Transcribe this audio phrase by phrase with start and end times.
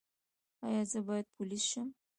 [0.67, 1.87] ایا زه باید پولیس شم؟